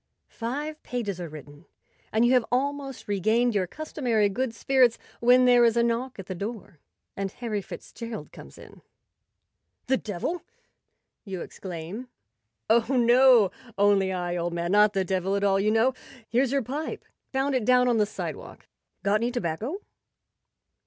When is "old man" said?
14.37-14.71